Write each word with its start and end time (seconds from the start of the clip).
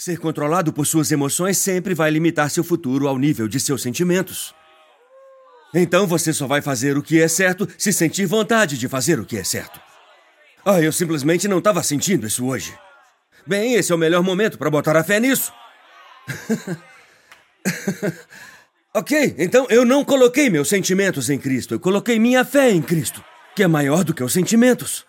Ser 0.00 0.18
controlado 0.18 0.72
por 0.72 0.86
suas 0.86 1.12
emoções 1.12 1.58
sempre 1.58 1.92
vai 1.92 2.10
limitar 2.10 2.48
seu 2.48 2.64
futuro 2.64 3.06
ao 3.06 3.18
nível 3.18 3.46
de 3.46 3.60
seus 3.60 3.82
sentimentos. 3.82 4.54
Então 5.74 6.06
você 6.06 6.32
só 6.32 6.46
vai 6.46 6.62
fazer 6.62 6.96
o 6.96 7.02
que 7.02 7.20
é 7.20 7.28
certo 7.28 7.68
se 7.76 7.92
sentir 7.92 8.24
vontade 8.24 8.78
de 8.78 8.88
fazer 8.88 9.20
o 9.20 9.26
que 9.26 9.36
é 9.36 9.44
certo. 9.44 9.78
Ah, 10.64 10.80
eu 10.80 10.90
simplesmente 10.90 11.46
não 11.46 11.58
estava 11.58 11.82
sentindo 11.82 12.26
isso 12.26 12.46
hoje. 12.46 12.74
Bem, 13.46 13.74
esse 13.74 13.92
é 13.92 13.94
o 13.94 13.98
melhor 13.98 14.22
momento 14.22 14.56
para 14.56 14.70
botar 14.70 14.96
a 14.96 15.04
fé 15.04 15.20
nisso. 15.20 15.52
ok, 18.94 19.34
então 19.36 19.66
eu 19.68 19.84
não 19.84 20.02
coloquei 20.02 20.48
meus 20.48 20.70
sentimentos 20.70 21.28
em 21.28 21.38
Cristo, 21.38 21.74
eu 21.74 21.78
coloquei 21.78 22.18
minha 22.18 22.42
fé 22.42 22.70
em 22.70 22.80
Cristo, 22.80 23.22
que 23.54 23.62
é 23.62 23.66
maior 23.66 24.02
do 24.02 24.14
que 24.14 24.24
os 24.24 24.32
sentimentos. 24.32 25.04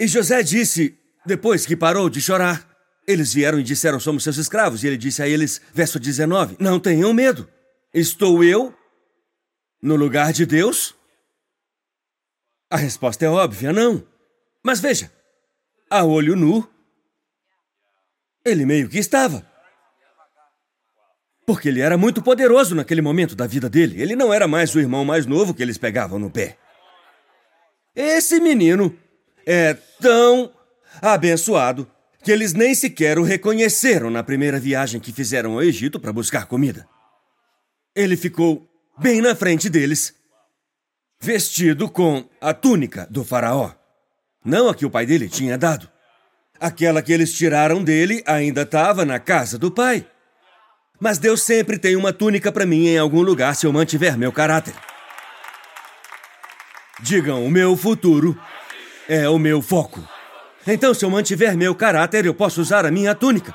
E 0.00 0.08
José 0.08 0.42
disse, 0.42 0.98
depois 1.24 1.64
que 1.64 1.76
parou 1.76 2.10
de 2.10 2.20
chorar, 2.20 2.75
eles 3.06 3.32
vieram 3.32 3.60
e 3.60 3.62
disseram: 3.62 4.00
Somos 4.00 4.24
seus 4.24 4.36
escravos. 4.36 4.82
E 4.82 4.86
ele 4.86 4.96
disse 4.96 5.22
a 5.22 5.28
eles, 5.28 5.60
verso 5.72 6.00
19: 6.00 6.56
Não 6.58 6.80
tenham 6.80 7.12
medo. 7.14 7.48
Estou 7.94 8.42
eu 8.42 8.74
no 9.80 9.94
lugar 9.94 10.32
de 10.32 10.44
Deus? 10.44 10.94
A 12.68 12.76
resposta 12.76 13.24
é 13.24 13.28
óbvia: 13.28 13.72
não. 13.72 14.06
Mas 14.62 14.80
veja, 14.80 15.10
a 15.88 16.04
olho 16.04 16.34
nu, 16.34 16.68
ele 18.44 18.66
meio 18.66 18.88
que 18.88 18.98
estava. 18.98 19.46
Porque 21.46 21.68
ele 21.68 21.80
era 21.80 21.96
muito 21.96 22.20
poderoso 22.20 22.74
naquele 22.74 23.00
momento 23.00 23.36
da 23.36 23.46
vida 23.46 23.70
dele. 23.70 24.02
Ele 24.02 24.16
não 24.16 24.34
era 24.34 24.48
mais 24.48 24.74
o 24.74 24.80
irmão 24.80 25.04
mais 25.04 25.26
novo 25.26 25.54
que 25.54 25.62
eles 25.62 25.78
pegavam 25.78 26.18
no 26.18 26.28
pé. 26.28 26.58
Esse 27.94 28.40
menino 28.40 28.98
é 29.46 29.74
tão 30.00 30.52
abençoado 31.00 31.88
que 32.26 32.32
eles 32.32 32.52
nem 32.52 32.74
sequer 32.74 33.20
o 33.20 33.22
reconheceram 33.22 34.10
na 34.10 34.20
primeira 34.20 34.58
viagem 34.58 35.00
que 35.00 35.12
fizeram 35.12 35.52
ao 35.52 35.62
Egito 35.62 36.00
para 36.00 36.12
buscar 36.12 36.46
comida. 36.46 36.84
Ele 37.94 38.16
ficou 38.16 38.68
bem 38.98 39.20
na 39.20 39.36
frente 39.36 39.70
deles, 39.70 40.12
vestido 41.22 41.88
com 41.88 42.28
a 42.40 42.52
túnica 42.52 43.06
do 43.08 43.24
Faraó. 43.24 43.70
Não 44.44 44.68
a 44.68 44.74
que 44.74 44.84
o 44.84 44.90
pai 44.90 45.06
dele 45.06 45.28
tinha 45.28 45.56
dado. 45.56 45.88
Aquela 46.58 47.00
que 47.00 47.12
eles 47.12 47.32
tiraram 47.32 47.84
dele 47.84 48.24
ainda 48.26 48.62
estava 48.62 49.04
na 49.04 49.20
casa 49.20 49.56
do 49.56 49.70
pai. 49.70 50.04
Mas 50.98 51.18
Deus 51.18 51.44
sempre 51.44 51.78
tem 51.78 51.94
uma 51.94 52.12
túnica 52.12 52.50
para 52.50 52.66
mim 52.66 52.88
em 52.88 52.98
algum 52.98 53.22
lugar 53.22 53.54
se 53.54 53.66
eu 53.68 53.72
mantiver 53.72 54.18
meu 54.18 54.32
caráter. 54.32 54.74
Digam, 56.98 57.46
o 57.46 57.50
meu 57.52 57.76
futuro 57.76 58.36
é 59.08 59.28
o 59.28 59.38
meu 59.38 59.62
foco. 59.62 60.15
Então, 60.66 60.92
se 60.92 61.04
eu 61.04 61.10
mantiver 61.10 61.56
meu 61.56 61.74
caráter, 61.74 62.26
eu 62.26 62.34
posso 62.34 62.60
usar 62.60 62.84
a 62.84 62.90
minha 62.90 63.14
túnica. 63.14 63.54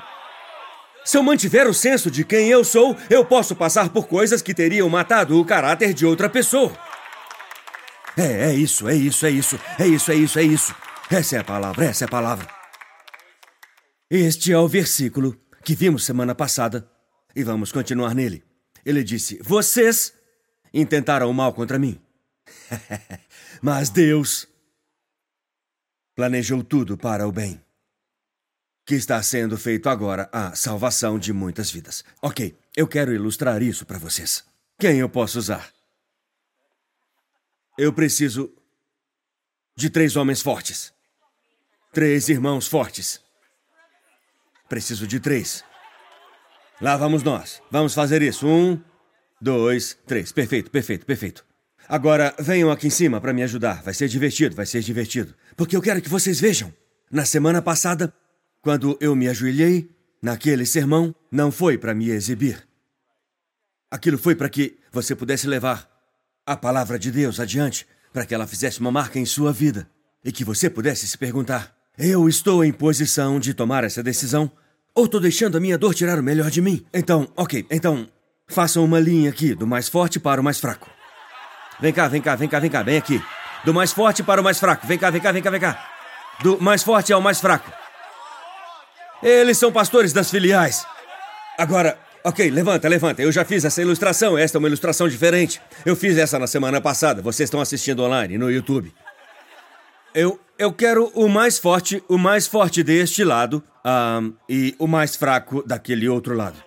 Se 1.04 1.18
eu 1.18 1.22
mantiver 1.22 1.66
o 1.66 1.74
senso 1.74 2.10
de 2.10 2.24
quem 2.24 2.48
eu 2.48 2.64
sou, 2.64 2.96
eu 3.10 3.24
posso 3.24 3.56
passar 3.56 3.90
por 3.90 4.06
coisas 4.06 4.40
que 4.40 4.54
teriam 4.54 4.88
matado 4.88 5.38
o 5.38 5.44
caráter 5.44 5.92
de 5.92 6.06
outra 6.06 6.28
pessoa. 6.28 6.72
É, 8.16 8.50
é 8.50 8.54
isso, 8.54 8.88
é 8.88 8.94
isso, 8.94 9.26
é 9.26 9.30
isso, 9.30 9.60
é 9.78 9.86
isso, 9.86 10.12
é 10.12 10.14
isso, 10.14 10.38
é 10.38 10.42
isso. 10.42 10.74
Essa 11.10 11.36
é 11.36 11.38
a 11.40 11.44
palavra, 11.44 11.84
essa 11.84 12.04
é 12.04 12.06
a 12.06 12.10
palavra. 12.10 12.46
Este 14.10 14.52
é 14.52 14.58
o 14.58 14.68
versículo 14.68 15.36
que 15.64 15.74
vimos 15.74 16.04
semana 16.04 16.34
passada 16.34 16.88
e 17.34 17.42
vamos 17.42 17.72
continuar 17.72 18.14
nele. 18.14 18.44
Ele 18.84 19.02
disse: 19.02 19.38
Vocês 19.42 20.12
intentaram 20.72 21.30
o 21.30 21.34
mal 21.34 21.52
contra 21.52 21.78
mim. 21.78 22.00
Mas 23.60 23.88
Deus 23.88 24.46
planejou 26.22 26.62
tudo 26.62 26.96
para 26.96 27.26
o 27.26 27.32
bem. 27.32 27.60
Que 28.86 28.94
está 28.94 29.20
sendo 29.24 29.58
feito 29.58 29.88
agora 29.88 30.30
a 30.32 30.54
salvação 30.54 31.18
de 31.18 31.32
muitas 31.32 31.68
vidas. 31.68 32.04
Ok, 32.22 32.56
eu 32.76 32.86
quero 32.86 33.12
ilustrar 33.12 33.60
isso 33.60 33.84
para 33.84 33.98
vocês. 33.98 34.44
Quem 34.78 35.00
eu 35.00 35.08
posso 35.08 35.36
usar? 35.36 35.72
Eu 37.76 37.92
preciso 37.92 38.54
de 39.74 39.90
três 39.90 40.14
homens 40.14 40.40
fortes. 40.40 40.92
Três 41.92 42.28
irmãos 42.28 42.68
fortes. 42.68 43.20
Preciso 44.68 45.08
de 45.08 45.18
três. 45.18 45.64
Lá 46.80 46.96
vamos 46.96 47.24
nós. 47.24 47.60
Vamos 47.68 47.94
fazer 47.94 48.22
isso. 48.22 48.46
Um, 48.46 48.80
dois, 49.40 49.98
três. 50.06 50.30
Perfeito, 50.30 50.70
perfeito, 50.70 51.04
perfeito. 51.04 51.44
Agora 51.88 52.34
venham 52.38 52.70
aqui 52.70 52.86
em 52.86 52.90
cima 52.90 53.20
para 53.20 53.32
me 53.32 53.42
ajudar. 53.42 53.82
Vai 53.82 53.94
ser 53.94 54.08
divertido, 54.08 54.54
vai 54.56 54.66
ser 54.66 54.80
divertido. 54.80 55.34
Porque 55.56 55.76
eu 55.76 55.82
quero 55.82 56.00
que 56.00 56.08
vocês 56.08 56.40
vejam. 56.40 56.72
Na 57.10 57.24
semana 57.24 57.60
passada, 57.60 58.12
quando 58.62 58.96
eu 59.00 59.14
me 59.14 59.28
ajoelhei, 59.28 59.90
naquele 60.22 60.64
sermão, 60.64 61.14
não 61.30 61.50
foi 61.50 61.76
para 61.76 61.94
me 61.94 62.08
exibir. 62.08 62.66
Aquilo 63.90 64.16
foi 64.16 64.34
para 64.34 64.48
que 64.48 64.78
você 64.90 65.14
pudesse 65.14 65.46
levar 65.46 65.90
a 66.46 66.56
palavra 66.56 66.98
de 66.98 67.10
Deus 67.10 67.38
adiante, 67.38 67.86
para 68.12 68.24
que 68.24 68.34
ela 68.34 68.46
fizesse 68.46 68.80
uma 68.80 68.90
marca 68.90 69.18
em 69.18 69.26
sua 69.26 69.52
vida 69.52 69.88
e 70.24 70.32
que 70.32 70.44
você 70.44 70.70
pudesse 70.70 71.06
se 71.06 71.18
perguntar: 71.18 71.76
eu 71.98 72.28
estou 72.28 72.64
em 72.64 72.72
posição 72.72 73.38
de 73.38 73.52
tomar 73.52 73.84
essa 73.84 74.02
decisão? 74.02 74.50
Ou 74.94 75.06
estou 75.06 75.20
deixando 75.20 75.56
a 75.56 75.60
minha 75.60 75.78
dor 75.78 75.94
tirar 75.94 76.18
o 76.18 76.22
melhor 76.22 76.50
de 76.50 76.60
mim? 76.60 76.84
Então, 76.92 77.30
ok, 77.36 77.66
então 77.70 78.08
façam 78.46 78.84
uma 78.84 79.00
linha 79.00 79.30
aqui, 79.30 79.54
do 79.54 79.66
mais 79.66 79.88
forte 79.88 80.20
para 80.20 80.40
o 80.40 80.44
mais 80.44 80.60
fraco. 80.60 80.90
Vem 81.82 81.92
cá, 81.92 82.06
vem 82.06 82.22
cá, 82.22 82.36
vem 82.36 82.48
cá, 82.48 82.60
vem 82.60 82.70
cá, 82.70 82.84
bem 82.84 82.96
aqui. 82.96 83.20
Do 83.64 83.74
mais 83.74 83.90
forte 83.92 84.22
para 84.22 84.40
o 84.40 84.44
mais 84.44 84.60
fraco. 84.60 84.86
Vem 84.86 84.96
cá, 84.96 85.10
vem 85.10 85.20
cá, 85.20 85.32
vem 85.32 85.42
cá, 85.42 85.50
vem 85.50 85.60
cá. 85.60 85.84
Do 86.40 86.56
mais 86.62 86.84
forte 86.84 87.12
ao 87.12 87.20
mais 87.20 87.40
fraco. 87.40 87.72
Eles 89.20 89.58
são 89.58 89.72
pastores 89.72 90.12
das 90.12 90.30
filiais. 90.30 90.86
Agora, 91.58 91.98
ok, 92.22 92.48
levanta, 92.52 92.88
levanta. 92.88 93.20
Eu 93.20 93.32
já 93.32 93.44
fiz 93.44 93.64
essa 93.64 93.82
ilustração. 93.82 94.38
Esta 94.38 94.58
é 94.58 94.60
uma 94.60 94.68
ilustração 94.68 95.08
diferente. 95.08 95.60
Eu 95.84 95.96
fiz 95.96 96.16
essa 96.16 96.38
na 96.38 96.46
semana 96.46 96.80
passada. 96.80 97.20
Vocês 97.20 97.48
estão 97.48 97.60
assistindo 97.60 98.04
online 98.04 98.38
no 98.38 98.48
YouTube. 98.48 98.94
Eu, 100.14 100.38
eu 100.56 100.72
quero 100.72 101.10
o 101.16 101.28
mais 101.28 101.58
forte, 101.58 102.00
o 102.08 102.16
mais 102.16 102.46
forte 102.46 102.84
deste 102.84 103.24
lado 103.24 103.60
um, 103.84 104.32
e 104.48 104.76
o 104.78 104.86
mais 104.86 105.16
fraco 105.16 105.64
daquele 105.66 106.08
outro 106.08 106.36
lado. 106.36 106.62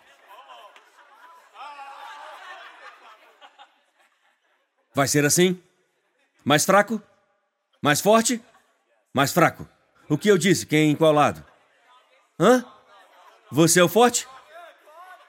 Vai 4.95 5.09
ser 5.09 5.25
assim? 5.25 5.61
Mais 6.45 6.63
fraco? 6.63 7.01
Mais 7.81 7.99
forte? 7.99 8.41
Mais 9.13 9.33
fraco. 9.33 9.67
O 10.07 10.17
que 10.17 10.29
eu 10.29 10.37
disse? 10.37 10.65
Quem 10.65 10.91
em 10.91 10.95
qual 10.95 11.11
lado? 11.11 11.43
Hã? 12.39 12.63
Você 13.51 13.81
é 13.81 13.83
o 13.83 13.89
forte? 13.89 14.25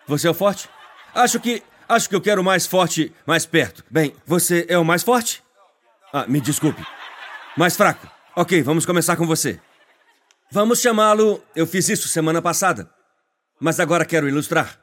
Você 0.07 0.29
é 0.29 0.31
o 0.31 0.35
forte? 0.35 0.71
Acho 1.13 1.41
que. 1.41 1.65
Acho 1.89 2.09
que 2.09 2.15
eu 2.15 2.21
quero 2.21 2.41
o 2.41 2.45
mais 2.45 2.67
forte 2.67 3.13
mais 3.27 3.45
perto. 3.45 3.85
Bem, 3.91 4.15
você 4.25 4.67
é 4.69 4.79
o 4.79 4.85
mais 4.85 5.03
forte? 5.03 5.43
Ah, 6.13 6.27
me 6.27 6.41
desculpe. 6.41 6.85
Mais 7.57 7.77
fraco. 7.77 8.09
Ok, 8.37 8.63
vamos 8.63 8.87
começar 8.87 9.17
com 9.17 9.27
você. 9.27 9.61
Vamos 10.51 10.81
chamá-lo. 10.81 11.43
Eu 11.57 11.67
fiz 11.67 11.89
isso 11.89 12.09
semana 12.09 12.41
passada. 12.41 12.89
Mas 13.61 13.81
agora 13.81 14.05
quero 14.05 14.29
ilustrar. 14.29 14.79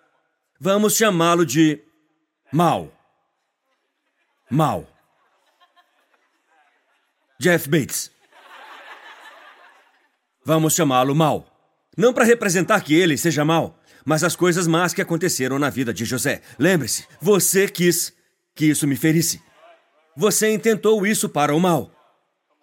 Vamos 0.59 0.97
chamá-lo 0.97 1.45
de. 1.45 1.81
Mal 2.51 2.92
mal. 4.53 4.87
Jeff 7.39 7.67
Bates. 7.67 8.11
Vamos 10.45 10.75
chamá-lo 10.75 11.15
mal. 11.15 11.47
Não 11.97 12.13
para 12.13 12.23
representar 12.23 12.81
que 12.81 12.93
ele 12.93 13.17
seja 13.17 13.43
mal, 13.43 13.79
mas 14.05 14.23
as 14.23 14.35
coisas 14.35 14.67
más 14.67 14.93
que 14.93 15.01
aconteceram 15.01 15.57
na 15.57 15.69
vida 15.69 15.93
de 15.93 16.05
José. 16.05 16.41
Lembre-se, 16.59 17.05
você 17.19 17.67
quis 17.67 18.13
que 18.55 18.65
isso 18.65 18.87
me 18.87 18.95
ferisse. 18.95 19.41
Você 20.15 20.53
intentou 20.53 21.05
isso 21.05 21.27
para 21.27 21.55
o 21.55 21.59
mal. 21.59 21.91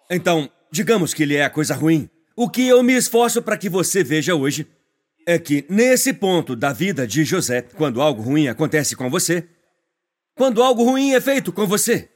Então, 0.09 0.49
digamos 0.71 1.13
que 1.13 1.23
ele 1.23 1.35
é 1.35 1.43
a 1.43 1.49
coisa 1.49 1.75
ruim. 1.75 2.09
O 2.35 2.49
que 2.49 2.67
eu 2.67 2.81
me 2.81 2.93
esforço 2.93 3.41
para 3.41 3.57
que 3.57 3.67
você 3.67 4.03
veja 4.03 4.33
hoje 4.33 4.65
é 5.25 5.37
que, 5.37 5.65
nesse 5.69 6.13
ponto 6.13 6.55
da 6.55 6.71
vida 6.71 7.05
de 7.05 7.25
José, 7.25 7.61
quando 7.61 8.01
algo 8.01 8.21
ruim 8.21 8.47
acontece 8.47 8.95
com 8.95 9.09
você, 9.09 9.47
quando 10.35 10.63
algo 10.63 10.83
ruim 10.83 11.13
é 11.13 11.21
feito 11.21 11.51
com 11.51 11.65
você. 11.65 12.09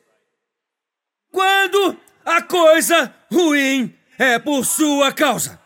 Quando 1.31 1.97
a 2.23 2.41
coisa 2.41 3.13
ruim 3.31 3.95
é 4.17 4.39
por 4.39 4.65
sua 4.65 5.11
causa. 5.11 5.59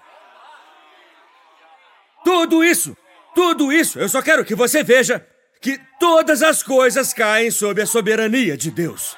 Tudo 2.24 2.64
isso, 2.64 2.98
tudo 3.34 3.72
isso, 3.72 4.00
eu 4.00 4.10
só 4.10 4.22
quero 4.22 4.44
que 4.44 4.56
você 4.56 4.84
veja 4.84 5.26
que 5.62 5.80
todas 6.00 6.42
as 6.42 6.64
coisas 6.64 7.14
caem 7.14 7.52
sob 7.52 7.82
a 7.82 7.86
soberania 7.86 8.58
de 8.58 8.72
Deus. 8.72 9.16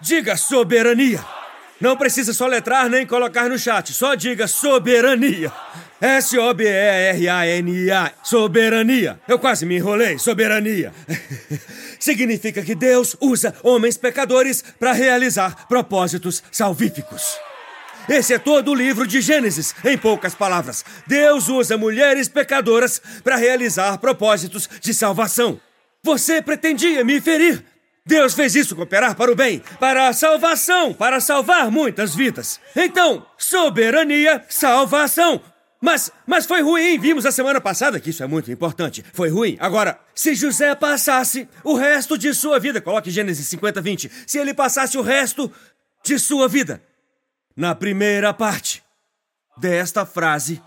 Diga 0.00 0.36
soberania. 0.36 1.24
Não 1.80 1.96
precisa 1.96 2.32
soletrar 2.32 2.88
nem 2.88 3.06
colocar 3.06 3.48
no 3.48 3.58
chat, 3.58 3.92
só 3.92 4.14
diga 4.14 4.46
soberania. 4.48 5.52
S-O-B-E-R-A-N-I-A. 6.00 8.12
Soberania. 8.22 9.18
Eu 9.26 9.38
quase 9.38 9.66
me 9.66 9.76
enrolei. 9.76 10.18
Soberania. 10.18 10.92
Significa 11.98 12.62
que 12.62 12.74
Deus 12.74 13.16
usa 13.20 13.54
homens 13.62 13.96
pecadores 13.96 14.62
para 14.78 14.92
realizar 14.92 15.66
propósitos 15.68 16.42
salvíficos. 16.52 17.38
Esse 18.08 18.32
é 18.32 18.38
todo 18.38 18.70
o 18.70 18.74
livro 18.74 19.06
de 19.06 19.20
Gênesis. 19.20 19.74
Em 19.84 19.98
poucas 19.98 20.34
palavras, 20.34 20.84
Deus 21.06 21.48
usa 21.48 21.76
mulheres 21.76 22.28
pecadoras 22.28 23.02
para 23.22 23.36
realizar 23.36 23.98
propósitos 23.98 24.68
de 24.80 24.94
salvação. 24.94 25.60
Você 26.02 26.40
pretendia 26.40 27.04
me 27.04 27.20
ferir. 27.20 27.62
Deus 28.06 28.32
fez 28.32 28.54
isso 28.54 28.74
cooperar 28.74 29.14
para 29.14 29.30
o 29.30 29.34
bem, 29.34 29.62
para 29.78 30.08
a 30.08 30.14
salvação, 30.14 30.94
para 30.94 31.20
salvar 31.20 31.70
muitas 31.70 32.14
vidas. 32.14 32.58
Então, 32.74 33.26
soberania, 33.36 34.42
salvação. 34.48 35.42
Mas, 35.80 36.10
mas 36.26 36.44
foi 36.44 36.60
ruim. 36.60 36.98
Vimos 36.98 37.24
a 37.24 37.32
semana 37.32 37.60
passada 37.60 38.00
que 38.00 38.10
isso 38.10 38.22
é 38.22 38.26
muito 38.26 38.50
importante. 38.50 39.04
Foi 39.12 39.28
ruim. 39.28 39.56
Agora, 39.60 40.00
se 40.14 40.34
José 40.34 40.74
passasse 40.74 41.48
o 41.62 41.74
resto 41.74 42.18
de 42.18 42.34
sua 42.34 42.58
vida, 42.58 42.80
coloque 42.80 43.10
Gênesis 43.10 43.46
50, 43.48 43.80
20. 43.80 44.10
Se 44.26 44.38
ele 44.38 44.52
passasse 44.52 44.98
o 44.98 45.02
resto 45.02 45.50
de 46.04 46.18
sua 46.18 46.48
vida 46.48 46.82
na 47.56 47.74
primeira 47.74 48.34
parte 48.34 48.82
desta 49.56 50.04
frase, 50.04 50.60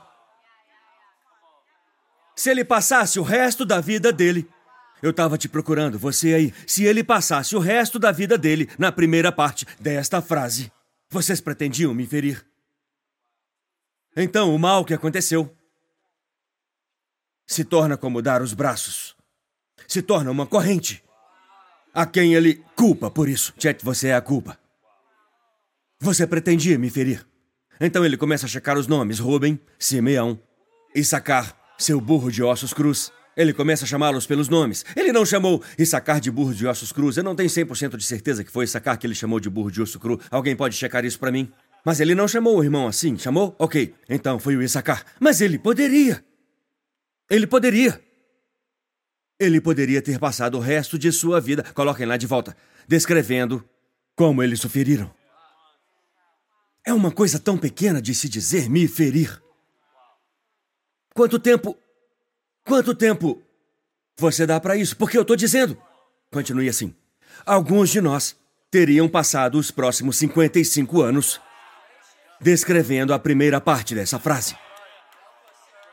se 2.35 2.49
ele 2.49 2.63
passasse 2.63 3.19
o 3.19 3.23
resto 3.23 3.65
da 3.65 3.81
vida 3.81 4.11
dele, 4.11 4.47
eu 5.01 5.11
estava 5.11 5.37
te 5.37 5.49
procurando, 5.49 5.99
você 5.99 6.33
aí. 6.33 6.53
Se 6.65 6.85
ele 6.85 7.03
passasse 7.03 7.55
o 7.55 7.59
resto 7.59 7.99
da 7.99 8.11
vida 8.11 8.37
dele 8.37 8.69
na 8.77 8.91
primeira 8.91 9.31
parte 9.31 9.65
desta 9.79 10.21
frase, 10.21 10.71
vocês 11.09 11.41
pretendiam 11.41 11.93
me 11.93 12.07
ferir. 12.07 12.50
Então 14.15 14.53
o 14.53 14.59
mal 14.59 14.83
que 14.83 14.93
aconteceu 14.93 15.55
se 17.47 17.63
torna 17.63 17.97
como 17.97 18.21
dar 18.21 18.41
os 18.41 18.53
braços. 18.53 19.15
Se 19.87 20.01
torna 20.01 20.31
uma 20.31 20.45
corrente. 20.45 21.03
A 21.93 22.05
quem 22.05 22.33
ele 22.33 22.63
culpa 22.75 23.11
por 23.11 23.27
isso. 23.27 23.53
Chet, 23.57 23.83
você 23.83 24.09
é 24.09 24.15
a 24.15 24.21
culpa. 24.21 24.57
Você 25.99 26.25
pretendia 26.25 26.79
me 26.79 26.89
ferir. 26.89 27.25
Então 27.79 28.05
ele 28.05 28.15
começa 28.15 28.45
a 28.45 28.49
checar 28.49 28.77
os 28.77 28.87
nomes: 28.87 29.19
Ruben, 29.19 29.59
Simeão, 29.77 30.39
Issacar, 30.95 31.55
seu 31.77 31.99
burro 31.99 32.31
de 32.31 32.41
ossos 32.41 32.73
cruz. 32.73 33.11
Ele 33.35 33.53
começa 33.53 33.85
a 33.85 33.87
chamá-los 33.87 34.25
pelos 34.25 34.49
nomes. 34.49 34.85
Ele 34.95 35.11
não 35.11 35.25
chamou 35.25 35.63
Issacar 35.77 36.19
de 36.19 36.29
burro 36.29 36.53
de 36.53 36.67
ossos 36.67 36.91
cruz. 36.91 37.17
Eu 37.17 37.23
não 37.23 37.35
tenho 37.35 37.49
100% 37.49 37.95
de 37.97 38.05
certeza 38.05 38.43
que 38.43 38.51
foi 38.51 38.65
Issacar 38.65 38.97
que 38.97 39.07
ele 39.07 39.15
chamou 39.15 39.39
de 39.39 39.49
burro 39.49 39.71
de 39.71 39.81
osso 39.81 39.99
cru. 39.99 40.19
Alguém 40.29 40.55
pode 40.55 40.75
checar 40.75 41.05
isso 41.05 41.17
para 41.17 41.31
mim? 41.31 41.51
Mas 41.85 41.99
ele 41.99 42.13
não 42.13 42.27
chamou 42.27 42.57
o 42.57 42.63
irmão 42.63 42.87
assim, 42.87 43.17
chamou? 43.17 43.55
Ok, 43.57 43.95
então 44.07 44.39
foi 44.39 44.55
o 44.55 44.61
Issacar. 44.61 45.05
Mas 45.19 45.41
ele 45.41 45.57
poderia. 45.57 46.23
Ele 47.29 47.47
poderia. 47.47 48.01
Ele 49.39 49.59
poderia 49.59 50.01
ter 50.01 50.19
passado 50.19 50.57
o 50.57 50.61
resto 50.61 50.99
de 50.99 51.11
sua 51.11 51.41
vida, 51.41 51.63
coloquem 51.73 52.05
lá 52.05 52.15
de 52.15 52.27
volta, 52.27 52.55
descrevendo 52.87 53.67
como 54.15 54.43
eles 54.43 54.59
sofreram. 54.59 55.11
É 56.85 56.93
uma 56.93 57.11
coisa 57.11 57.39
tão 57.39 57.57
pequena 57.57 58.01
de 58.01 58.13
se 58.13 58.29
dizer 58.29 58.69
me 58.69 58.87
ferir. 58.87 59.41
Quanto 61.13 61.39
tempo. 61.39 61.77
Quanto 62.63 62.93
tempo 62.93 63.41
você 64.17 64.45
dá 64.45 64.59
para 64.59 64.75
isso? 64.75 64.95
Porque 64.95 65.17
eu 65.17 65.25
tô 65.25 65.35
dizendo. 65.35 65.77
Continue 66.31 66.69
assim. 66.69 66.93
Alguns 67.45 67.89
de 67.89 67.99
nós 67.99 68.35
teriam 68.69 69.09
passado 69.09 69.57
os 69.57 69.71
próximos 69.71 70.17
55 70.17 71.01
anos 71.01 71.41
descrevendo 72.41 73.13
a 73.13 73.19
primeira 73.19 73.61
parte 73.61 73.93
dessa 73.93 74.19
frase. 74.19 74.55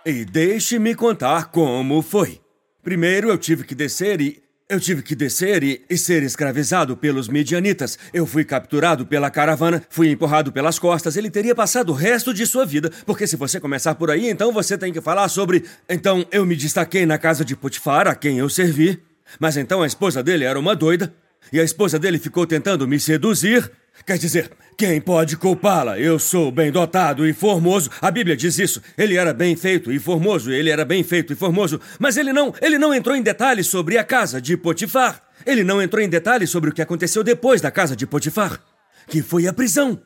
E 0.04 0.24
deixe-me 0.24 0.94
contar 0.94 1.50
como 1.50 2.00
foi. 2.00 2.40
Primeiro 2.82 3.28
eu 3.28 3.36
tive 3.36 3.64
que 3.64 3.74
descer 3.74 4.20
e. 4.20 4.42
Eu 4.70 4.78
tive 4.78 5.02
que 5.02 5.14
descer 5.14 5.62
e, 5.62 5.82
e, 5.88 5.96
ser 5.96 6.22
escravizado 6.22 6.94
pelos 6.94 7.26
midianitas. 7.26 7.98
Eu 8.12 8.26
fui 8.26 8.44
capturado 8.44 9.06
pela 9.06 9.30
caravana, 9.30 9.82
fui 9.88 10.10
empurrado 10.10 10.52
pelas 10.52 10.78
costas. 10.78 11.16
Ele 11.16 11.30
teria 11.30 11.54
passado 11.54 11.88
o 11.88 11.94
resto 11.94 12.34
de 12.34 12.46
sua 12.46 12.66
vida, 12.66 12.92
porque 13.06 13.26
se 13.26 13.34
você 13.34 13.58
começar 13.58 13.94
por 13.94 14.10
aí, 14.10 14.28
então 14.28 14.52
você 14.52 14.76
tem 14.76 14.92
que 14.92 15.00
falar 15.00 15.26
sobre. 15.30 15.64
Então 15.88 16.26
eu 16.30 16.44
me 16.44 16.54
destaquei 16.54 17.06
na 17.06 17.16
casa 17.16 17.46
de 17.46 17.56
Potifar, 17.56 18.06
a 18.06 18.14
quem 18.14 18.38
eu 18.38 18.48
servi. 18.50 19.02
Mas 19.40 19.56
então 19.56 19.82
a 19.82 19.86
esposa 19.86 20.22
dele 20.22 20.44
era 20.44 20.58
uma 20.58 20.76
doida, 20.76 21.14
e 21.50 21.58
a 21.58 21.64
esposa 21.64 21.98
dele 21.98 22.18
ficou 22.18 22.46
tentando 22.46 22.86
me 22.86 23.00
seduzir. 23.00 23.70
Quer 24.06 24.18
dizer, 24.18 24.50
quem 24.76 25.00
pode 25.00 25.36
culpá-la? 25.36 25.98
Eu 25.98 26.18
sou 26.18 26.50
bem 26.50 26.70
dotado 26.70 27.26
e 27.26 27.32
formoso. 27.32 27.90
A 28.00 28.10
Bíblia 28.10 28.36
diz 28.36 28.58
isso. 28.58 28.80
Ele 28.96 29.16
era 29.16 29.34
bem 29.34 29.56
feito 29.56 29.92
e 29.92 29.98
formoso. 29.98 30.50
Ele 30.50 30.70
era 30.70 30.84
bem 30.84 31.02
feito 31.02 31.32
e 31.32 31.36
formoso. 31.36 31.80
Mas 31.98 32.16
ele 32.16 32.32
não, 32.32 32.54
ele 32.60 32.78
não 32.78 32.94
entrou 32.94 33.16
em 33.16 33.22
detalhes 33.22 33.66
sobre 33.66 33.98
a 33.98 34.04
casa 34.04 34.40
de 34.40 34.56
Potifar. 34.56 35.22
Ele 35.44 35.64
não 35.64 35.82
entrou 35.82 36.02
em 36.02 36.08
detalhes 36.08 36.50
sobre 36.50 36.70
o 36.70 36.72
que 36.72 36.82
aconteceu 36.82 37.22
depois 37.22 37.60
da 37.60 37.70
casa 37.70 37.96
de 37.96 38.06
Potifar, 38.06 38.60
que 39.08 39.22
foi 39.22 39.46
a 39.46 39.52
prisão. 39.52 40.00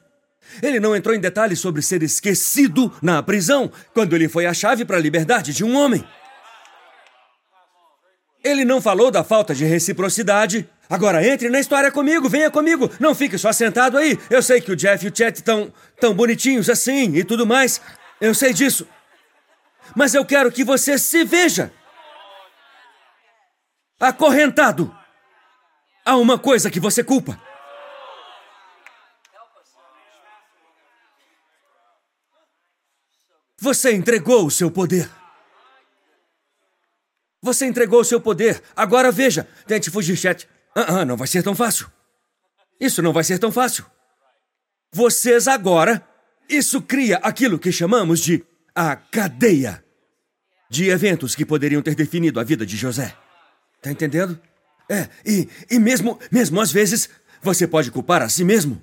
Ele 0.63 0.81
não 0.81 0.95
entrou 0.95 1.15
em 1.15 1.21
detalhes 1.21 1.61
sobre 1.61 1.83
ser 1.83 2.03
esquecido 2.03 2.93
na 3.01 3.23
prisão, 3.23 3.71
quando 3.95 4.15
ele 4.15 4.29
foi 4.29 4.47
a 4.47 4.55
chave 4.55 4.85
para 4.85 4.97
a 4.97 5.01
liberdade 5.01 5.53
de 5.53 5.65
um 5.65 5.77
homem. 5.77 6.05
Ele 8.45 8.65
não 8.65 8.81
falou 8.81 9.11
da 9.11 9.23
falta 9.23 9.55
de 9.55 9.65
reciprocidade. 9.65 10.69
Agora 10.93 11.27
entre 11.27 11.49
na 11.49 11.59
história 11.59 11.91
comigo, 11.91 12.29
venha 12.29 12.51
comigo. 12.51 12.91
Não 13.01 13.15
fique 13.15 13.39
só 13.39 13.51
sentado 13.51 13.97
aí. 13.97 14.19
Eu 14.29 14.43
sei 14.43 14.61
que 14.61 14.71
o 14.71 14.77
Jeff 14.77 15.07
e 15.07 15.09
o 15.09 15.17
Chet 15.17 15.39
estão 15.39 15.73
tão 15.99 16.13
bonitinhos 16.13 16.69
assim 16.69 17.17
e 17.17 17.25
tudo 17.25 17.47
mais. 17.47 17.81
Eu 18.21 18.35
sei 18.35 18.53
disso. 18.53 18.87
Mas 19.97 20.13
eu 20.13 20.23
quero 20.23 20.53
que 20.53 20.63
você 20.63 20.99
se 20.99 21.25
veja 21.25 21.73
acorrentado 23.99 24.95
a 26.05 26.15
uma 26.17 26.39
coisa 26.39 26.71
que 26.71 26.79
você 26.79 27.03
culpa. 27.03 27.41
Você 33.59 33.95
entregou 33.95 34.45
o 34.45 34.51
seu 34.51 34.71
poder. 34.71 35.11
Você 37.41 37.65
entregou 37.65 38.03
o 38.03 38.05
seu 38.05 38.21
poder. 38.21 38.63
Agora 38.77 39.11
veja. 39.11 39.49
Tente 39.67 39.91
fugir, 39.91 40.19
chat. 40.19 40.52
Ah, 40.75 41.05
não 41.05 41.17
vai 41.17 41.27
ser 41.27 41.43
tão 41.43 41.55
fácil. 41.55 41.91
Isso 42.81 43.03
não 43.03 43.13
vai 43.13 43.25
ser 43.25 43.39
tão 43.39 43.53
fácil. 43.53 43.85
Vocês 44.93 45.47
agora. 45.49 46.07
Isso 46.49 46.83
cria 46.83 47.17
aquilo 47.19 47.59
que 47.59 47.71
chamamos 47.71 48.21
de 48.21 48.45
a 48.75 48.97
cadeia 48.97 49.83
de 50.69 50.89
eventos 50.89 51.35
que 51.35 51.47
poderiam 51.47 51.83
ter 51.83 51.95
definido 51.95 52.41
a 52.41 52.45
vida 52.45 52.67
de 52.67 52.77
José. 52.77 53.17
Tá 53.81 53.91
entendendo? 53.91 54.41
É, 54.89 55.09
e, 55.25 55.49
e 55.71 55.79
mesmo, 55.79 56.19
mesmo 56.31 56.61
às 56.61 56.73
vezes, 56.73 57.09
você 57.41 57.67
pode 57.67 57.91
culpar 57.91 58.23
a 58.23 58.29
si 58.29 58.45
mesmo. 58.45 58.83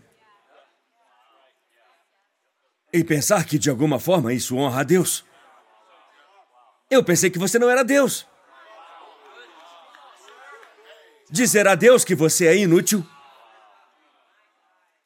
E 2.92 3.04
pensar 3.04 3.44
que 3.46 3.60
de 3.60 3.70
alguma 3.70 4.00
forma 4.00 4.34
isso 4.34 4.56
honra 4.56 4.82
a 4.82 4.84
Deus. 4.84 5.24
Eu 6.90 7.04
pensei 7.04 7.30
que 7.30 7.38
você 7.38 7.60
não 7.60 7.70
era 7.70 7.84
Deus. 7.84 8.26
Dizer 11.30 11.68
a 11.68 11.76
Deus 11.76 12.04
que 12.04 12.16
você 12.16 12.48
é 12.48 12.58
inútil 12.58 13.06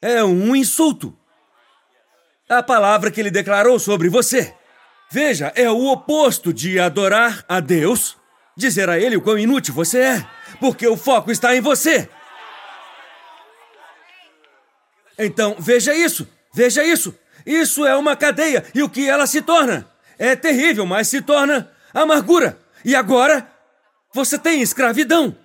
é 0.02 0.24
um 0.24 0.56
insulto. 0.56 1.18
A 2.50 2.62
palavra 2.62 3.10
que 3.10 3.20
ele 3.20 3.32
declarou 3.32 3.80
sobre 3.80 4.10
você. 4.10 4.54
Veja, 5.10 5.52
é 5.56 5.70
o 5.70 5.86
oposto 5.86 6.54
de 6.54 6.80
adorar 6.80 7.46
a 7.48 7.60
Deus, 7.60 8.18
dizer 8.56 8.90
a 8.90 9.00
ele 9.00 9.16
o 9.16 9.22
quão 9.22 9.38
inútil 9.38 9.74
você 9.74 10.00
é, 10.00 10.28
porque 10.60 10.88
o 10.88 10.98
foco 10.98 11.32
está 11.32 11.56
em 11.56 11.62
você. 11.62 12.10
Então, 15.18 15.56
veja 15.60 15.94
isso, 15.94 16.28
veja 16.54 16.84
isso. 16.84 17.18
Isso 17.46 17.86
é 17.86 17.96
uma 17.96 18.16
cadeia 18.16 18.66
e 18.74 18.82
o 18.82 18.90
que 18.90 19.08
ela 19.08 19.28
se 19.28 19.42
torna 19.42 19.88
é 20.18 20.36
terrível, 20.36 20.86
mas 20.86 21.08
se 21.08 21.22
torna 21.22 21.72
amargura. 21.94 22.58
E 22.84 22.96
agora 22.96 23.48
você 24.14 24.38
tem 24.38 24.62
escravidão. 24.62 25.36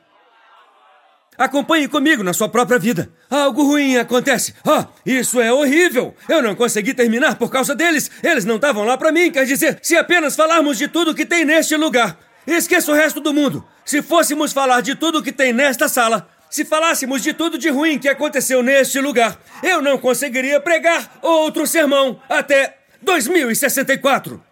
Acompanhe 1.38 1.86
comigo 1.86 2.24
na 2.24 2.32
sua 2.32 2.48
própria 2.48 2.80
vida. 2.80 3.08
Algo 3.30 3.62
ruim 3.62 3.96
acontece. 3.96 4.52
Ah, 4.66 4.88
oh, 4.88 5.00
isso 5.06 5.40
é 5.40 5.52
horrível. 5.52 6.12
Eu 6.28 6.42
não 6.42 6.56
consegui 6.56 6.92
terminar 6.92 7.36
por 7.36 7.48
causa 7.48 7.76
deles. 7.76 8.10
Eles 8.24 8.44
não 8.44 8.56
estavam 8.56 8.84
lá 8.84 8.98
para 8.98 9.12
mim. 9.12 9.30
Quer 9.30 9.46
dizer, 9.46 9.78
se 9.80 9.96
apenas 9.96 10.34
falarmos 10.34 10.76
de 10.76 10.88
tudo 10.88 11.14
que 11.14 11.24
tem 11.24 11.44
neste 11.44 11.76
lugar, 11.76 12.18
esqueça 12.44 12.90
o 12.90 12.94
resto 12.94 13.20
do 13.20 13.32
mundo. 13.32 13.64
Se 13.84 14.02
fôssemos 14.02 14.52
falar 14.52 14.80
de 14.80 14.96
tudo 14.96 15.22
que 15.22 15.30
tem 15.30 15.52
nesta 15.52 15.88
sala, 15.88 16.28
se 16.50 16.64
falássemos 16.64 17.22
de 17.22 17.32
tudo 17.32 17.56
de 17.56 17.68
ruim 17.68 18.00
que 18.00 18.08
aconteceu 18.08 18.60
neste 18.60 19.00
lugar, 19.00 19.38
eu 19.62 19.80
não 19.80 19.96
conseguiria 19.96 20.60
pregar 20.60 21.18
outro 21.22 21.68
sermão 21.68 22.20
até 22.28 22.78
2064. 23.00 24.42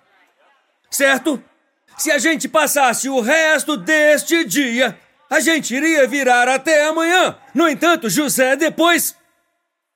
Certo? 0.89 1.43
Se 1.99 2.13
a 2.13 2.19
gente 2.19 2.49
passasse 2.49 3.09
o 3.09 3.21
resto 3.21 3.77
deste 3.77 4.45
dia 4.45 4.97
a 5.29 5.41
gente 5.41 5.75
iria 5.75 6.07
virar 6.07 6.49
até 6.49 6.87
amanhã. 6.87 7.39
No 7.55 7.69
entanto, 7.69 8.09
José, 8.09 8.57
depois. 8.57 9.17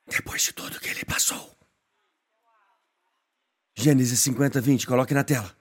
Depois 0.07 0.41
de 0.41 0.53
tudo 0.53 0.79
que 0.79 0.89
ele 0.89 1.05
passou. 1.05 1.55
Gênesis 3.75 4.19
50, 4.19 4.59
20, 4.59 4.85
coloque 4.85 5.13
na 5.13 5.23
tela. 5.23 5.55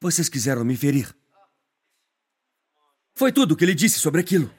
Vocês 0.00 0.28
quiseram 0.28 0.64
me 0.64 0.76
ferir. 0.76 1.14
Foi 3.14 3.32
tudo 3.32 3.52
o 3.52 3.56
que 3.56 3.64
ele 3.64 3.74
disse 3.74 3.98
sobre 3.98 4.20
aquilo. 4.20 4.52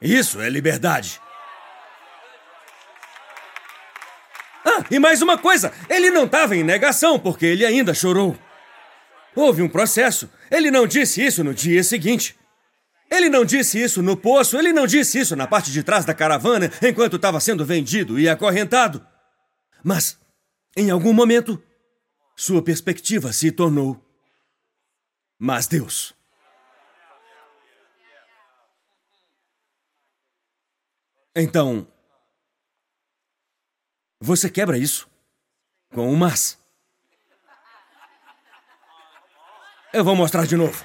Isso 0.00 0.40
é 0.40 0.50
liberdade. 0.50 1.20
e 4.90 4.98
mais 4.98 5.22
uma 5.22 5.38
coisa: 5.38 5.72
ele 5.88 6.10
não 6.10 6.24
estava 6.24 6.56
em 6.56 6.62
negação, 6.62 7.18
porque 7.18 7.46
ele 7.46 7.64
ainda 7.64 7.94
chorou. 7.94 8.36
Houve 9.34 9.62
um 9.62 9.68
processo. 9.68 10.30
Ele 10.50 10.70
não 10.70 10.86
disse 10.86 11.24
isso 11.24 11.44
no 11.44 11.54
dia 11.54 11.82
seguinte. 11.84 12.38
Ele 13.10 13.28
não 13.28 13.44
disse 13.44 13.82
isso 13.82 14.02
no 14.02 14.16
poço, 14.16 14.58
ele 14.58 14.72
não 14.72 14.86
disse 14.86 15.18
isso 15.18 15.34
na 15.34 15.46
parte 15.46 15.72
de 15.72 15.82
trás 15.82 16.04
da 16.04 16.14
caravana 16.14 16.70
enquanto 16.82 17.16
estava 17.16 17.40
sendo 17.40 17.64
vendido 17.64 18.18
e 18.18 18.28
acorrentado. 18.28 19.06
Mas, 19.82 20.18
em 20.76 20.90
algum 20.90 21.12
momento, 21.12 21.62
sua 22.36 22.62
perspectiva 22.62 23.32
se 23.32 23.50
tornou. 23.50 24.04
Mas 25.38 25.66
Deus. 25.66 26.14
Então, 31.34 31.86
você 34.20 34.50
quebra 34.50 34.76
isso 34.76 35.08
com 35.92 36.12
o 36.12 36.16
mas. 36.16 36.58
Eu 39.92 40.04
vou 40.04 40.14
mostrar 40.14 40.46
de 40.46 40.56
novo. 40.56 40.84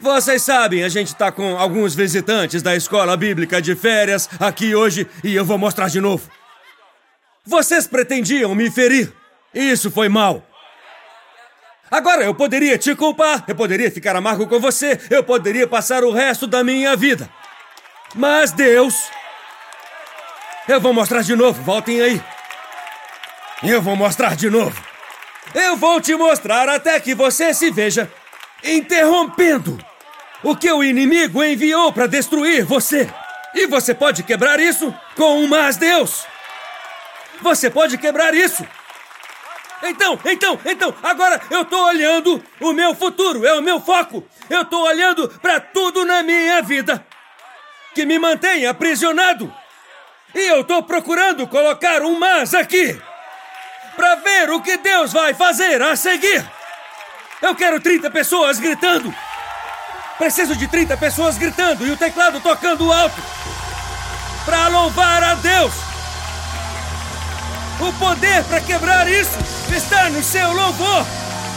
Vocês 0.00 0.42
sabem, 0.42 0.84
a 0.84 0.88
gente 0.88 1.14
tá 1.14 1.32
com 1.32 1.58
alguns 1.58 1.92
visitantes 1.94 2.62
da 2.62 2.76
escola 2.76 3.16
bíblica 3.16 3.60
de 3.60 3.74
férias 3.74 4.28
aqui 4.38 4.74
hoje 4.74 5.08
e 5.24 5.34
eu 5.34 5.44
vou 5.44 5.58
mostrar 5.58 5.88
de 5.88 6.00
novo. 6.00 6.30
Vocês 7.44 7.86
pretendiam 7.86 8.54
me 8.54 8.70
ferir. 8.70 9.12
Isso 9.52 9.90
foi 9.90 10.08
mal. 10.08 10.46
Agora 11.90 12.22
eu 12.22 12.34
poderia 12.34 12.78
te 12.78 12.94
culpar, 12.94 13.44
eu 13.48 13.56
poderia 13.56 13.90
ficar 13.90 14.14
amargo 14.14 14.46
com 14.46 14.60
você, 14.60 15.00
eu 15.10 15.24
poderia 15.24 15.66
passar 15.66 16.04
o 16.04 16.12
resto 16.12 16.46
da 16.46 16.62
minha 16.62 16.94
vida. 16.94 17.28
Mas 18.14 18.52
Deus. 18.52 18.94
Eu 20.68 20.80
vou 20.80 20.92
mostrar 20.92 21.22
de 21.22 21.34
novo, 21.34 21.60
voltem 21.62 22.00
aí. 22.00 22.22
Eu 23.64 23.82
vou 23.82 23.96
mostrar 23.96 24.36
de 24.36 24.48
novo. 24.48 24.87
Eu 25.54 25.76
vou 25.76 26.00
te 26.00 26.14
mostrar 26.14 26.68
até 26.68 26.98
que 27.00 27.14
você 27.14 27.54
se 27.54 27.70
veja 27.70 28.10
interrompendo 28.62 29.78
o 30.42 30.54
que 30.54 30.70
o 30.70 30.84
inimigo 30.84 31.42
enviou 31.42 31.92
para 31.92 32.06
destruir 32.06 32.64
você. 32.64 33.08
E 33.54 33.66
você 33.66 33.94
pode 33.94 34.22
quebrar 34.22 34.60
isso 34.60 34.94
com 35.16 35.40
um 35.40 35.48
mas 35.48 35.76
Deus. 35.76 36.26
Você 37.40 37.70
pode 37.70 37.96
quebrar 37.96 38.34
isso. 38.34 38.66
Então, 39.82 40.18
então, 40.24 40.58
então, 40.66 40.94
agora 41.02 41.40
eu 41.50 41.64
tô 41.64 41.86
olhando 41.86 42.42
o 42.60 42.72
meu 42.72 42.94
futuro, 42.94 43.46
é 43.46 43.54
o 43.54 43.62
meu 43.62 43.80
foco. 43.80 44.24
Eu 44.50 44.64
tô 44.64 44.82
olhando 44.82 45.28
para 45.40 45.60
tudo 45.60 46.04
na 46.04 46.22
minha 46.22 46.60
vida 46.62 47.04
que 47.94 48.04
me 48.04 48.18
mantém 48.18 48.66
aprisionado. 48.66 49.52
E 50.34 50.40
eu 50.40 50.62
tô 50.64 50.82
procurando 50.82 51.46
colocar 51.46 52.02
um 52.02 52.18
mas 52.18 52.54
aqui 52.54 53.00
ver 54.18 54.50
o 54.50 54.60
que 54.60 54.76
Deus 54.76 55.12
vai 55.12 55.34
fazer 55.34 55.80
a 55.82 55.96
seguir. 55.96 56.44
Eu 57.40 57.54
quero 57.54 57.80
30 57.80 58.10
pessoas 58.10 58.58
gritando. 58.58 59.14
Preciso 60.18 60.56
de 60.56 60.66
30 60.66 60.96
pessoas 60.96 61.38
gritando 61.38 61.86
e 61.86 61.90
o 61.90 61.96
teclado 61.96 62.40
tocando 62.40 62.92
alto. 62.92 63.22
Para 64.44 64.68
louvar 64.68 65.22
a 65.22 65.34
Deus. 65.36 65.72
O 67.80 67.92
poder 67.92 68.42
para 68.44 68.60
quebrar 68.60 69.08
isso 69.08 69.38
está 69.72 70.10
no 70.10 70.22
seu 70.22 70.52
louvor, 70.52 71.06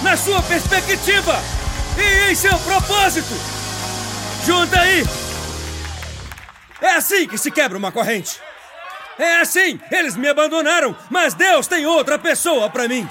na 0.03 0.15
sua 0.15 0.41
perspectiva 0.43 1.39
e 1.97 2.31
em 2.31 2.35
seu 2.35 2.57
propósito. 2.59 3.33
Junta 4.45 4.79
aí. 4.79 5.03
É 6.79 6.91
assim 6.91 7.27
que 7.27 7.37
se 7.37 7.49
quebra 7.49 7.77
uma 7.77 7.91
corrente. 7.91 8.39
É 9.19 9.41
assim, 9.41 9.79
eles 9.91 10.15
me 10.15 10.27
abandonaram, 10.27 10.95
mas 11.09 11.33
Deus 11.33 11.67
tem 11.67 11.85
outra 11.85 12.17
pessoa 12.17 12.69
para 12.69 12.87
mim. 12.87 13.07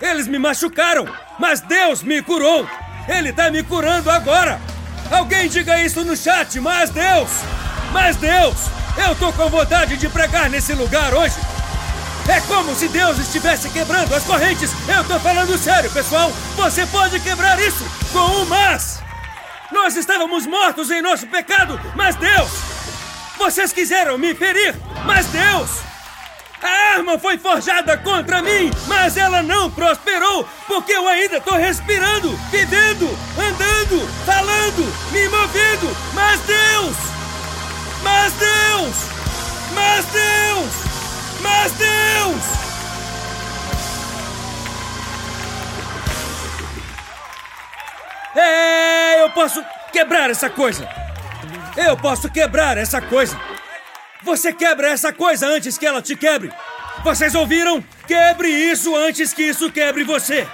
Eles 0.00 0.26
me 0.26 0.38
machucaram, 0.38 1.06
mas 1.38 1.60
Deus 1.60 2.02
me 2.02 2.20
curou. 2.20 2.68
Ele 3.08 3.32
tá 3.32 3.50
me 3.50 3.62
curando 3.62 4.10
agora. 4.10 4.60
Alguém 5.10 5.48
diga 5.48 5.82
isso 5.82 6.04
no 6.04 6.16
chat, 6.16 6.58
mas 6.60 6.90
Deus, 6.90 7.30
mas 7.92 8.16
Deus, 8.16 8.56
eu 8.96 9.14
tô 9.14 9.32
com 9.32 9.48
vontade 9.48 9.96
de 9.96 10.08
pregar 10.08 10.50
nesse 10.50 10.74
lugar 10.74 11.14
hoje. 11.14 11.36
É 12.28 12.40
como 12.42 12.74
se 12.74 12.88
Deus 12.88 13.18
estivesse 13.18 13.68
quebrando 13.68 14.14
as 14.14 14.24
correntes. 14.24 14.72
Eu 14.88 15.04
tô 15.04 15.20
falando 15.20 15.58
sério, 15.58 15.90
pessoal. 15.90 16.32
Você 16.56 16.86
pode 16.86 17.20
quebrar 17.20 17.60
isso 17.60 17.84
com 18.12 18.18
um 18.18 18.46
mas. 18.46 19.02
Nós 19.70 19.94
estávamos 19.94 20.46
mortos 20.46 20.90
em 20.90 21.02
nosso 21.02 21.26
pecado, 21.26 21.78
mas 21.94 22.16
Deus 22.16 22.63
vocês 23.36 23.72
quiseram 23.72 24.18
me 24.18 24.34
ferir, 24.34 24.74
mas 25.04 25.26
Deus! 25.26 25.94
A 26.62 26.96
arma 26.96 27.18
foi 27.18 27.36
forjada 27.36 27.96
contra 27.98 28.40
mim, 28.40 28.70
mas 28.86 29.18
ela 29.18 29.42
não 29.42 29.70
prosperou, 29.70 30.48
porque 30.66 30.92
eu 30.92 31.06
ainda 31.06 31.36
estou 31.36 31.58
respirando, 31.58 32.34
vivendo, 32.50 33.06
andando, 33.36 34.08
falando, 34.24 35.12
me 35.12 35.28
movendo. 35.28 35.94
Mas 36.14 36.40
Deus! 36.40 36.96
Mas 38.02 38.32
Deus! 38.32 38.94
Mas 39.74 40.06
Deus! 40.06 40.72
Mas 41.42 41.72
Deus! 41.72 42.64
É, 48.36 49.22
eu 49.22 49.30
posso 49.30 49.62
quebrar 49.92 50.30
essa 50.30 50.48
coisa. 50.48 50.88
Eu 51.76 51.96
posso 51.96 52.30
quebrar 52.30 52.76
essa 52.76 53.00
coisa. 53.00 53.38
Você 54.22 54.52
quebra 54.52 54.88
essa 54.88 55.12
coisa 55.12 55.46
antes 55.46 55.76
que 55.76 55.84
ela 55.86 56.00
te 56.00 56.14
quebre. 56.16 56.50
Vocês 57.02 57.34
ouviram? 57.34 57.82
Quebre 58.06 58.48
isso 58.48 58.94
antes 58.94 59.32
que 59.32 59.42
isso 59.42 59.70
quebre 59.70 60.04
você. 60.04 60.46